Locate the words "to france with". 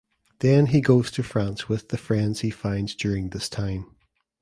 1.11-1.89